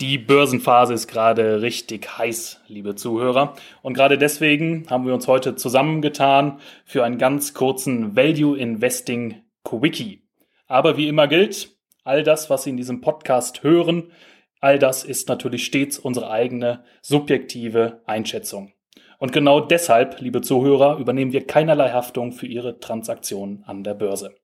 Die 0.00 0.16
Börsenphase 0.16 0.94
ist 0.94 1.08
gerade 1.08 1.60
richtig 1.60 2.18
heiß, 2.18 2.60
liebe 2.68 2.94
Zuhörer. 2.94 3.54
Und 3.82 3.94
gerade 3.94 4.16
deswegen 4.16 4.86
haben 4.88 5.04
wir 5.04 5.12
uns 5.12 5.26
heute 5.26 5.56
zusammengetan 5.56 6.60
für 6.84 7.02
einen 7.02 7.18
ganz 7.18 7.52
kurzen 7.52 8.14
Value 8.14 8.56
Investing 8.56 9.42
Quickie. 9.64 10.22
Aber 10.68 10.96
wie 10.96 11.08
immer 11.08 11.26
gilt, 11.26 11.76
all 12.04 12.22
das, 12.22 12.48
was 12.48 12.62
Sie 12.62 12.70
in 12.70 12.76
diesem 12.76 13.00
Podcast 13.00 13.64
hören, 13.64 14.12
all 14.60 14.78
das 14.78 15.02
ist 15.02 15.28
natürlich 15.28 15.64
stets 15.64 15.98
unsere 15.98 16.30
eigene 16.30 16.84
subjektive 17.02 18.02
Einschätzung. 18.06 18.72
Und 19.18 19.32
genau 19.32 19.58
deshalb, 19.58 20.20
liebe 20.20 20.42
Zuhörer, 20.42 20.98
übernehmen 20.98 21.32
wir 21.32 21.44
keinerlei 21.44 21.90
Haftung 21.90 22.30
für 22.30 22.46
Ihre 22.46 22.78
Transaktionen 22.78 23.64
an 23.64 23.82
der 23.82 23.94
Börse. 23.94 24.36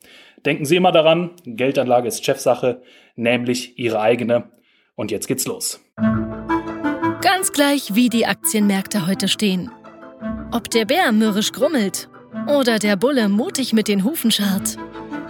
Denken 0.45 0.65
Sie 0.65 0.75
immer 0.75 0.91
daran, 0.91 1.31
Geldanlage 1.45 2.09
ist 2.09 2.25
Chefsache, 2.25 2.83
nämlich 3.15 3.79
Ihre 3.79 4.01
eigene. 4.01 4.51
Und 4.97 5.11
jetzt 5.11 5.27
geht's 5.27 5.47
los. 5.47 5.81
Ganz 7.21 7.53
gleich, 7.53 7.95
wie 7.95 8.09
die 8.09 8.27
Aktienmärkte 8.27 9.07
heute 9.07 9.29
stehen. 9.29 9.71
Ob 10.53 10.71
der 10.71 10.85
Bär 10.85 11.11
mürrisch 11.11 11.53
grummelt 11.53 12.09
oder 12.47 12.79
der 12.79 12.97
Bulle 12.97 13.29
mutig 13.29 13.73
mit 13.73 13.89
den 13.89 14.05
Hufen 14.05 14.31
scharrt. 14.31 14.77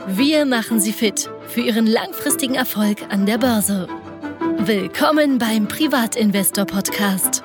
Wir 0.06 0.44
machen 0.44 0.80
Sie 0.80 0.92
fit 0.92 1.30
für 1.46 1.62
Ihren 1.62 1.86
langfristigen 1.86 2.54
Erfolg 2.54 2.98
an 3.08 3.24
der 3.24 3.38
Börse. 3.38 3.88
Willkommen 4.58 5.38
beim 5.38 5.66
Privatinvestor 5.66 6.66
Podcast. 6.66 7.42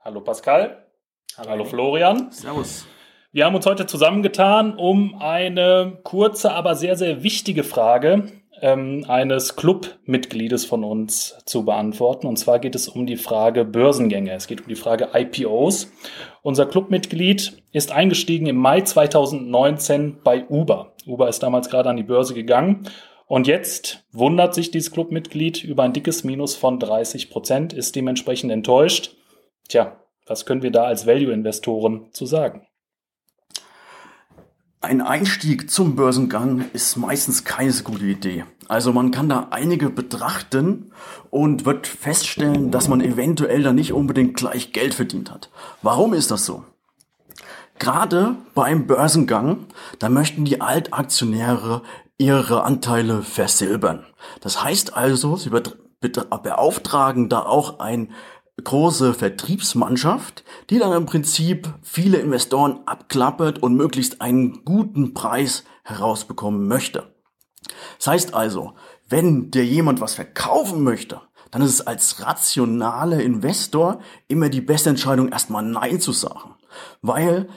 Hallo 0.00 0.20
Pascal. 0.20 0.88
Hallo, 1.36 1.50
Hallo 1.50 1.64
Florian. 1.64 2.32
Servus. 2.32 2.86
Wir 3.30 3.46
haben 3.46 3.54
uns 3.54 3.66
heute 3.66 3.86
zusammengetan, 3.86 4.74
um 4.76 5.14
eine 5.20 6.00
kurze, 6.02 6.52
aber 6.52 6.74
sehr, 6.74 6.96
sehr 6.96 7.22
wichtige 7.22 7.62
Frage 7.62 8.41
ähm, 8.62 9.04
eines 9.08 9.56
Clubmitgliedes 9.56 10.64
von 10.64 10.84
uns 10.84 11.36
zu 11.44 11.64
beantworten. 11.64 12.26
Und 12.26 12.38
zwar 12.38 12.60
geht 12.60 12.74
es 12.74 12.88
um 12.88 13.06
die 13.06 13.16
Frage 13.16 13.64
Börsengänge. 13.64 14.32
Es 14.32 14.46
geht 14.46 14.62
um 14.62 14.68
die 14.68 14.76
Frage 14.76 15.10
IPOs. 15.12 15.92
Unser 16.42 16.66
Clubmitglied 16.66 17.62
ist 17.72 17.92
eingestiegen 17.92 18.46
im 18.46 18.56
Mai 18.56 18.80
2019 18.80 20.18
bei 20.22 20.46
Uber. 20.48 20.94
Uber 21.06 21.28
ist 21.28 21.42
damals 21.42 21.68
gerade 21.68 21.90
an 21.90 21.96
die 21.96 22.02
Börse 22.04 22.34
gegangen. 22.34 22.88
Und 23.26 23.46
jetzt 23.46 24.04
wundert 24.12 24.54
sich 24.54 24.70
dieses 24.70 24.92
Clubmitglied 24.92 25.64
über 25.64 25.82
ein 25.82 25.92
dickes 25.92 26.22
Minus 26.22 26.54
von 26.54 26.78
30 26.78 27.30
Prozent, 27.30 27.72
ist 27.72 27.96
dementsprechend 27.96 28.52
enttäuscht. 28.52 29.16
Tja, 29.68 29.96
was 30.26 30.46
können 30.46 30.62
wir 30.62 30.70
da 30.70 30.84
als 30.84 31.06
Value-Investoren 31.06 32.12
zu 32.12 32.26
sagen? 32.26 32.66
Ein 34.84 35.00
Einstieg 35.00 35.70
zum 35.70 35.94
Börsengang 35.94 36.64
ist 36.72 36.96
meistens 36.96 37.44
keine 37.44 37.70
so 37.70 37.84
gute 37.84 38.04
Idee. 38.04 38.44
Also 38.66 38.92
man 38.92 39.12
kann 39.12 39.28
da 39.28 39.46
einige 39.52 39.90
betrachten 39.90 40.90
und 41.30 41.64
wird 41.64 41.86
feststellen, 41.86 42.72
dass 42.72 42.88
man 42.88 43.00
eventuell 43.00 43.62
da 43.62 43.72
nicht 43.72 43.92
unbedingt 43.92 44.34
gleich 44.34 44.72
Geld 44.72 44.94
verdient 44.94 45.30
hat. 45.30 45.50
Warum 45.82 46.14
ist 46.14 46.32
das 46.32 46.44
so? 46.44 46.64
Gerade 47.78 48.34
beim 48.54 48.88
Börsengang, 48.88 49.66
da 50.00 50.08
möchten 50.08 50.44
die 50.44 50.60
Altaktionäre 50.60 51.82
ihre 52.18 52.64
Anteile 52.64 53.22
versilbern. 53.22 54.04
Das 54.40 54.64
heißt 54.64 54.96
also, 54.96 55.36
sie 55.36 55.50
beauftragen 56.00 57.28
da 57.28 57.42
auch 57.42 57.78
ein 57.78 58.10
große 58.62 59.14
Vertriebsmannschaft, 59.14 60.44
die 60.70 60.78
dann 60.78 60.92
im 60.92 61.06
Prinzip 61.06 61.72
viele 61.82 62.18
Investoren 62.18 62.80
abklappert 62.86 63.62
und 63.62 63.76
möglichst 63.76 64.20
einen 64.20 64.64
guten 64.64 65.14
Preis 65.14 65.64
herausbekommen 65.84 66.68
möchte. 66.68 67.14
Das 67.98 68.08
heißt 68.08 68.34
also, 68.34 68.74
wenn 69.08 69.50
dir 69.50 69.64
jemand 69.64 70.00
was 70.00 70.14
verkaufen 70.14 70.82
möchte, 70.82 71.20
dann 71.50 71.62
ist 71.62 71.74
es 71.74 71.86
als 71.86 72.22
rationaler 72.22 73.20
Investor 73.20 74.00
immer 74.26 74.48
die 74.48 74.60
beste 74.60 74.90
Entscheidung, 74.90 75.28
erstmal 75.28 75.62
Nein 75.62 76.00
zu 76.00 76.12
sagen. 76.12 76.54
Weil 77.02 77.48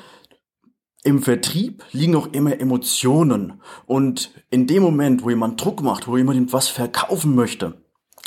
im 1.03 1.21
Vertrieb 1.21 1.83
liegen 1.91 2.15
auch 2.15 2.27
immer 2.33 2.59
Emotionen. 2.59 3.61
Und 3.85 4.31
in 4.49 4.67
dem 4.67 4.83
Moment, 4.83 5.23
wo 5.23 5.29
jemand 5.29 5.63
Druck 5.63 5.81
macht, 5.81 6.07
wo 6.07 6.17
jemand 6.17 6.51
was 6.51 6.67
verkaufen 6.67 7.35
möchte, 7.35 7.84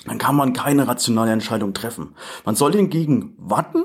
dann 0.09 0.19
kann 0.19 0.37
man 0.37 0.53
keine 0.53 0.89
rationale 0.89 1.33
Entscheidung 1.33 1.75
treffen. 1.75 2.15
Man 2.45 2.57
soll 2.57 2.73
hingegen 2.73 3.35
warten, 3.39 3.85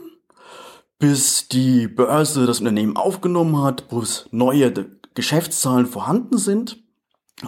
bis 0.99 1.47
die 1.47 1.87
Börse 1.87 2.45
das 2.45 2.59
Unternehmen 2.59 2.97
aufgenommen 2.97 3.61
hat, 3.61 3.89
bis 3.89 4.27
neue 4.31 4.71
Geschäftszahlen 5.15 5.85
vorhanden 5.85 6.37
sind 6.37 6.83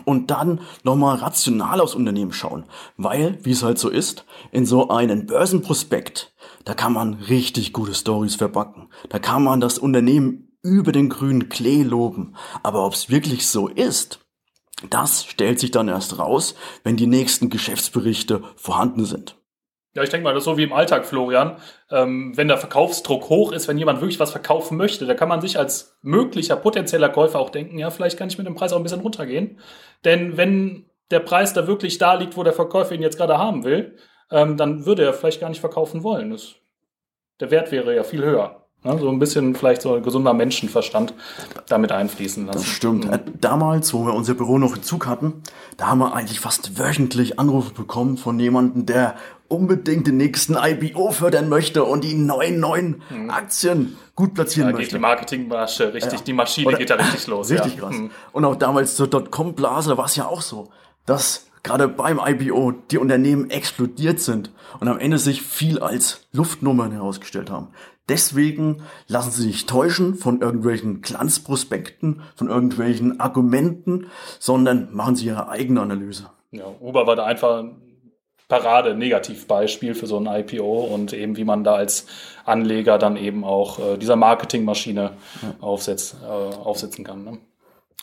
und 0.04 0.32
dann 0.32 0.60
nochmal 0.84 1.18
rational 1.18 1.80
aufs 1.80 1.96
Unternehmen 1.96 2.34
schauen. 2.34 2.66
Weil, 2.98 3.40
wie 3.44 3.52
es 3.52 3.64
halt 3.64 3.80
so 3.80 3.90
ist, 3.90 4.26
in 4.52 4.66
so 4.66 4.90
einem 4.90 5.26
Börsenprospekt, 5.26 6.34
da 6.66 6.74
kann 6.74 6.94
man 6.94 7.14
richtig 7.14 7.72
gute 7.72 7.94
Stories 7.94 8.36
verbacken. 8.36 8.90
Da 9.10 9.20
kann 9.20 9.44
man 9.44 9.62
das 9.62 9.78
Unternehmen 9.78 10.58
über 10.62 10.92
den 10.92 11.10
grünen 11.10 11.48
Klee 11.48 11.84
loben. 11.84 12.36
Aber 12.64 12.86
ob 12.86 12.94
es 12.94 13.10
wirklich 13.10 13.48
so 13.48 13.68
ist, 13.68 14.25
das 14.90 15.26
stellt 15.26 15.60
sich 15.60 15.72
dann 15.72 15.88
erst 15.88 16.20
raus, 16.20 16.56
wenn 16.84 16.98
die 16.98 17.08
nächsten 17.08 17.50
Geschäftsberichte 17.50 18.44
vorhanden 18.56 19.06
sind. 19.06 19.38
Ja, 19.94 20.04
ich 20.04 20.10
denke 20.10 20.26
mal, 20.26 20.34
das 20.34 20.42
ist 20.42 20.46
so 20.46 20.58
wie 20.58 20.64
im 20.64 20.74
Alltag, 20.74 21.06
Florian. 21.06 21.56
Ähm, 21.90 22.34
wenn 22.36 22.50
der 22.50 22.58
Verkaufsdruck 22.58 23.30
hoch 23.30 23.54
ist, 23.54 23.70
wenn 23.70 23.78
jemand 23.78 24.02
wirklich 24.02 24.20
was 24.20 24.32
verkaufen 24.32 24.78
möchte, 24.78 25.06
da 25.06 25.14
kann 25.14 25.30
man 25.30 25.40
sich 25.40 25.58
als 25.58 25.98
möglicher 26.02 26.58
potenzieller 26.58 27.08
Käufer 27.08 27.40
auch 27.40 27.50
denken, 27.50 27.80
ja, 27.80 27.90
vielleicht 27.90 28.18
kann 28.18 28.28
ich 28.28 28.38
mit 28.38 28.46
dem 28.46 28.56
Preis 28.56 28.74
auch 28.74 28.78
ein 28.78 28.84
bisschen 28.84 29.00
runtergehen. 29.00 29.58
Denn 30.04 30.36
wenn 30.36 30.90
der 31.12 31.22
Preis 31.22 31.54
da 31.54 31.66
wirklich 31.66 31.98
da 31.98 32.16
liegt, 32.16 32.36
wo 32.36 32.44
der 32.44 32.52
Verkäufer 32.52 32.94
ihn 32.94 33.02
jetzt 33.02 33.18
gerade 33.18 33.38
haben 33.38 33.64
will, 33.64 33.96
ähm, 34.32 34.58
dann 34.58 34.86
würde 34.86 35.06
er 35.06 35.14
vielleicht 35.14 35.40
gar 35.40 35.50
nicht 35.50 35.62
verkaufen 35.62 36.04
wollen. 36.04 36.32
Das, 36.32 36.56
der 37.40 37.52
Wert 37.52 37.72
wäre 37.72 37.96
ja 37.96 38.04
viel 38.04 38.24
höher. 38.24 38.65
Ne, 38.86 39.00
so 39.00 39.10
ein 39.10 39.18
bisschen 39.18 39.56
vielleicht 39.56 39.82
so 39.82 39.96
ein 39.96 40.04
gesunder 40.04 40.34
Menschenverstand 40.34 41.16
damit 41.68 41.92
einfließen 41.92 42.46
lassen. 42.46 42.60
Das 42.60 42.68
stimmt. 42.68 43.10
Mhm. 43.10 43.20
Damals, 43.42 43.94
wo 43.96 44.06
wir 44.06 44.14
unser 44.14 44.36
Büro 44.36 44.60
noch 44.60 44.76
in 44.76 44.84
Zug 44.84 45.08
hatten, 45.08 45.42
da 45.78 45.88
haben 45.88 46.00
wir 46.00 46.14
eigentlich 46.14 46.40
fast 46.40 46.78
wöchentlich 46.78 47.40
Anrufe 47.40 47.74
bekommen 47.74 48.18
von 48.18 48.40
jemandem, 48.40 48.86
der 48.86 49.16
unbedingt 49.48 50.06
den 50.06 50.18
nächsten 50.18 50.56
IPO 50.56 51.12
fördern 51.12 51.50
möchte 51.50 51.84
und 51.84 52.04
die 52.04 52.14
neuen, 52.14 52.60
neuen 52.60 53.02
mhm. 53.10 53.32
Aktien 53.32 53.98
gut 54.16 54.36
platzieren 54.36 54.72
da 54.72 54.78
möchte. 54.78 54.96
die 54.96 55.02
Marketingmasche 55.02 55.94
richtig, 55.94 56.20
ja. 56.20 56.26
die 56.26 56.34
Maschine 56.34 56.68
Oder, 56.68 56.78
geht 56.78 56.90
da 56.92 56.96
richtig 56.96 57.26
los. 57.28 57.50
Richtig 57.52 57.76
ja. 57.76 57.82
krass. 57.82 57.96
Mhm. 57.96 58.12
Und 58.34 58.46
auch 58.46 58.56
damals 58.56 58.96
zur 58.96 59.08
Dotcom-Blase, 59.08 59.90
da 59.90 59.98
war 59.98 60.06
es 60.06 60.16
ja 60.16 60.28
auch 60.28 60.42
so, 60.42 60.70
dass 61.08 61.48
gerade 61.64 61.88
beim 61.88 62.20
IPO 62.24 62.74
die 62.92 63.00
Unternehmen 63.00 63.50
explodiert 63.50 64.20
sind 64.20 64.52
und 64.80 64.88
am 64.88 65.00
Ende 65.00 65.18
sich 65.18 65.42
viel 65.42 65.80
als 65.80 66.28
Luftnummern 66.32 66.92
herausgestellt 66.92 67.50
haben. 67.50 67.70
Deswegen 68.08 68.84
lassen 69.08 69.32
Sie 69.32 69.44
sich 69.44 69.66
täuschen 69.66 70.16
von 70.16 70.42
irgendwelchen 70.42 71.02
Glanzprospekten, 71.02 72.22
von 72.36 72.50
irgendwelchen 72.50 73.20
Argumenten, 73.20 74.08
sondern 74.40 74.94
machen 74.94 75.16
Sie 75.16 75.26
Ihre 75.26 75.50
eigene 75.50 75.82
Analyse. 75.82 76.30
Ja, 76.52 76.66
Uber 76.80 77.08
war 77.08 77.16
da 77.16 77.26
einfach 77.26 77.60
ein 77.60 77.82
Parade-Negativbeispiel 78.48 79.96
für 79.96 80.06
so 80.06 80.18
ein 80.20 80.28
IPO 80.28 80.86
und 80.86 81.14
eben 81.14 81.36
wie 81.36 81.44
man 81.44 81.64
da 81.64 81.76
als 81.76 82.06
Anleger 82.46 83.00
dann 83.00 83.18
eben 83.18 83.44
auch 83.44 83.80
äh, 83.80 83.98
dieser 83.98 84.16
Marketingmaschine 84.16 85.12
ja. 85.42 85.56
aufsetz, 85.62 86.16
äh, 86.24 86.28
aufsetzen 86.28 87.04
kann. 87.04 87.24
Ne? 87.24 87.38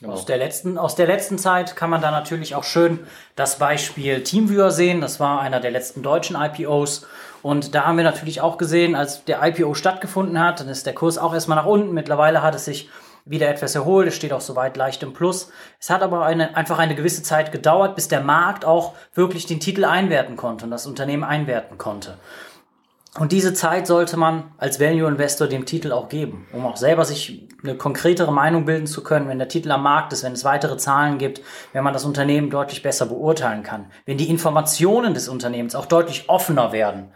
Genau. 0.00 0.14
Aus, 0.14 0.24
der 0.24 0.36
letzten, 0.36 0.78
aus 0.78 0.96
der 0.96 1.06
letzten 1.06 1.38
Zeit 1.38 1.76
kann 1.76 1.90
man 1.90 2.00
da 2.00 2.10
natürlich 2.10 2.54
auch 2.54 2.64
schön 2.64 3.06
das 3.36 3.58
Beispiel 3.58 4.24
Teamviewer 4.24 4.70
sehen. 4.70 5.00
Das 5.00 5.20
war 5.20 5.40
einer 5.40 5.60
der 5.60 5.70
letzten 5.70 6.02
deutschen 6.02 6.36
IPOs. 6.36 7.06
Und 7.42 7.74
da 7.74 7.84
haben 7.84 7.96
wir 7.96 8.04
natürlich 8.04 8.40
auch 8.40 8.58
gesehen, 8.58 8.94
als 8.94 9.24
der 9.24 9.42
IPO 9.42 9.74
stattgefunden 9.74 10.40
hat, 10.40 10.60
dann 10.60 10.68
ist 10.68 10.86
der 10.86 10.94
Kurs 10.94 11.18
auch 11.18 11.34
erstmal 11.34 11.56
nach 11.56 11.66
unten. 11.66 11.92
Mittlerweile 11.92 12.42
hat 12.42 12.54
es 12.54 12.64
sich 12.64 12.88
wieder 13.24 13.48
etwas 13.48 13.74
erholt. 13.74 14.08
Es 14.08 14.16
steht 14.16 14.32
auch 14.32 14.40
soweit 14.40 14.76
leicht 14.76 15.02
im 15.02 15.12
Plus. 15.12 15.50
Es 15.78 15.90
hat 15.90 16.02
aber 16.02 16.24
eine, 16.24 16.56
einfach 16.56 16.78
eine 16.78 16.94
gewisse 16.94 17.22
Zeit 17.22 17.52
gedauert, 17.52 17.94
bis 17.94 18.08
der 18.08 18.20
Markt 18.20 18.64
auch 18.64 18.94
wirklich 19.14 19.46
den 19.46 19.60
Titel 19.60 19.84
einwerten 19.84 20.36
konnte 20.36 20.64
und 20.64 20.70
das 20.70 20.86
Unternehmen 20.86 21.24
einwerten 21.24 21.78
konnte. 21.78 22.18
Und 23.18 23.32
diese 23.32 23.52
Zeit 23.52 23.86
sollte 23.86 24.16
man 24.16 24.52
als 24.56 24.80
Value 24.80 25.06
Investor 25.06 25.46
dem 25.46 25.66
Titel 25.66 25.92
auch 25.92 26.08
geben, 26.08 26.46
um 26.52 26.64
auch 26.64 26.78
selber 26.78 27.04
sich 27.04 27.46
eine 27.62 27.76
konkretere 27.76 28.32
Meinung 28.32 28.64
bilden 28.64 28.86
zu 28.86 29.02
können, 29.02 29.28
wenn 29.28 29.38
der 29.38 29.48
Titel 29.48 29.70
am 29.70 29.82
Markt 29.82 30.14
ist, 30.14 30.22
wenn 30.22 30.32
es 30.32 30.44
weitere 30.44 30.78
Zahlen 30.78 31.18
gibt, 31.18 31.42
wenn 31.74 31.84
man 31.84 31.92
das 31.92 32.06
Unternehmen 32.06 32.48
deutlich 32.48 32.82
besser 32.82 33.04
beurteilen 33.04 33.62
kann, 33.62 33.90
wenn 34.06 34.16
die 34.16 34.30
Informationen 34.30 35.12
des 35.12 35.28
Unternehmens 35.28 35.74
auch 35.74 35.84
deutlich 35.84 36.30
offener 36.30 36.72
werden. 36.72 37.12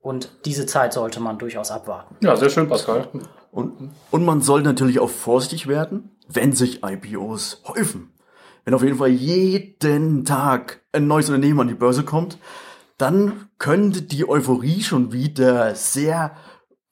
Und 0.00 0.28
diese 0.44 0.66
Zeit 0.66 0.92
sollte 0.92 1.18
man 1.18 1.38
durchaus 1.38 1.72
abwarten. 1.72 2.16
Ja, 2.20 2.36
sehr 2.36 2.50
schön, 2.50 2.68
Pascal. 2.68 3.08
Und, 3.50 3.90
und 4.10 4.24
man 4.24 4.40
soll 4.40 4.62
natürlich 4.62 5.00
auch 5.00 5.10
vorsichtig 5.10 5.66
werden, 5.66 6.10
wenn 6.28 6.52
sich 6.52 6.82
IPOs 6.84 7.62
häufen. 7.66 8.12
Wenn 8.64 8.74
auf 8.74 8.82
jeden 8.82 8.98
Fall 8.98 9.08
jeden 9.08 10.24
Tag 10.24 10.82
ein 10.92 11.06
neues 11.06 11.28
Unternehmen 11.28 11.60
an 11.60 11.68
die 11.68 11.74
Börse 11.74 12.04
kommt, 12.04 12.38
dann 12.98 13.48
könnte 13.58 14.02
die 14.02 14.28
Euphorie 14.28 14.82
schon 14.82 15.12
wieder 15.12 15.74
sehr 15.74 16.36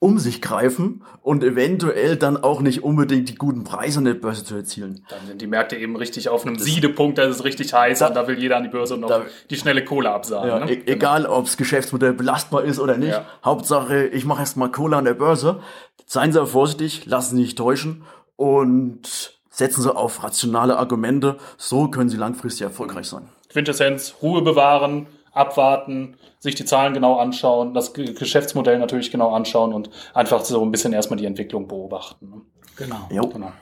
um 0.02 0.18
sich 0.18 0.42
greifen 0.42 1.04
und 1.22 1.44
eventuell 1.44 2.16
dann 2.16 2.36
auch 2.36 2.60
nicht 2.60 2.82
unbedingt 2.82 3.28
die 3.28 3.36
guten 3.36 3.62
Preise 3.62 3.98
an 3.98 4.04
der 4.04 4.14
Börse 4.14 4.44
zu 4.44 4.56
erzielen. 4.56 5.06
Dann 5.08 5.24
sind 5.28 5.40
die 5.40 5.46
Märkte 5.46 5.76
eben 5.76 5.94
richtig 5.94 6.28
auf 6.28 6.44
einem 6.44 6.58
Siedepunkt, 6.58 7.18
da 7.18 7.22
ist 7.22 7.36
es 7.36 7.44
richtig 7.44 7.72
heiß 7.72 8.00
Da- 8.00 8.08
und 8.08 8.14
da 8.14 8.26
will 8.26 8.36
jeder 8.36 8.56
an 8.56 8.64
die 8.64 8.68
Börse 8.68 8.94
und 8.94 9.00
noch 9.02 9.08
da- 9.08 9.22
die 9.48 9.56
schnelle 9.56 9.84
Kohle 9.84 10.10
absagen. 10.10 10.48
Ja, 10.48 10.58
ne? 10.64 10.72
e 10.72 10.92
egal, 10.92 11.24
ob 11.24 11.44
das 11.44 11.56
Geschäftsmodell 11.56 12.14
belastbar 12.14 12.64
ist 12.64 12.80
oder 12.80 12.98
nicht. 12.98 13.12
Ja. 13.12 13.24
Hauptsache, 13.44 14.06
ich 14.06 14.24
mache 14.24 14.40
erstmal 14.40 14.72
Kohle 14.72 14.96
an 14.96 15.04
der 15.04 15.14
Börse. 15.14 15.60
Seien 16.04 16.32
Sie 16.32 16.44
vorsichtig, 16.46 17.06
lassen 17.06 17.36
Sie 17.36 17.44
sich 17.44 17.54
täuschen 17.54 18.02
und 18.34 19.38
setzen 19.50 19.82
Sie 19.82 19.94
auf 19.94 20.24
rationale 20.24 20.78
Argumente. 20.78 21.36
So 21.58 21.86
können 21.86 22.08
Sie 22.08 22.16
langfristig 22.16 22.62
erfolgreich 22.62 23.06
sein. 23.06 23.28
Quintessenz, 23.50 24.16
Ruhe 24.20 24.42
bewahren, 24.42 25.06
abwarten, 25.32 26.16
sich 26.38 26.54
die 26.54 26.64
Zahlen 26.64 26.94
genau 26.94 27.16
anschauen, 27.18 27.74
das 27.74 27.94
Ge- 27.94 28.12
Geschäftsmodell 28.12 28.78
natürlich 28.78 29.10
genau 29.10 29.30
anschauen 29.32 29.72
und 29.72 29.90
einfach 30.14 30.44
so 30.44 30.62
ein 30.64 30.70
bisschen 30.70 30.92
erstmal 30.92 31.18
die 31.18 31.26
Entwicklung 31.26 31.68
beobachten. 31.68 32.28
ne? 32.30 32.40
Genau. 32.76 33.08
Jo. 33.10 33.26
Genau. 33.28 33.52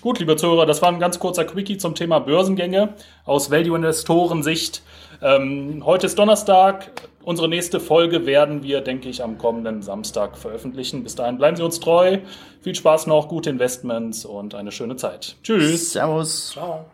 Gut, 0.00 0.18
liebe 0.18 0.36
Zuhörer, 0.36 0.66
das 0.66 0.82
war 0.82 0.90
ein 0.90 0.98
ganz 0.98 1.18
kurzer 1.18 1.44
Quickie 1.46 1.78
zum 1.78 1.94
Thema 1.94 2.18
Börsengänge 2.18 2.94
aus 3.24 3.50
Value-Investoren-Sicht. 3.50 4.82
Ähm, 5.22 5.82
heute 5.86 6.06
ist 6.06 6.18
Donnerstag. 6.18 6.90
Unsere 7.22 7.48
nächste 7.48 7.80
Folge 7.80 8.26
werden 8.26 8.62
wir, 8.62 8.82
denke 8.82 9.08
ich, 9.08 9.22
am 9.22 9.38
kommenden 9.38 9.80
Samstag 9.80 10.36
veröffentlichen. 10.36 11.04
Bis 11.04 11.14
dahin 11.14 11.38
bleiben 11.38 11.56
Sie 11.56 11.62
uns 11.64 11.80
treu. 11.80 12.18
Viel 12.60 12.74
Spaß 12.74 13.06
noch, 13.06 13.28
gute 13.28 13.48
Investments 13.48 14.26
und 14.26 14.54
eine 14.54 14.72
schöne 14.72 14.96
Zeit. 14.96 15.36
Tschüss. 15.42 15.92
Servus. 15.92 16.50
Ciao. 16.50 16.84